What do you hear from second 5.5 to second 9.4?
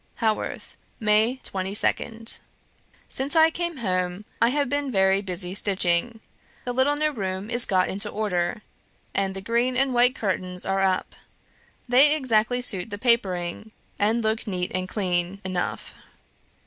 stitching; the little new room is got into order, and